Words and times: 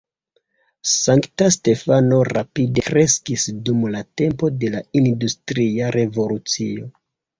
Sankta 0.91 1.49
Stefano 1.55 2.21
rapide 2.29 2.85
kreskis 2.87 3.45
dum 3.67 3.85
la 3.97 4.01
tempo 4.23 4.51
de 4.65 4.73
la 4.77 4.83
industria 5.03 5.93
revolucio. 5.99 6.91